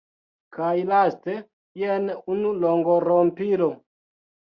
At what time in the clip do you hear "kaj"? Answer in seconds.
0.55-0.69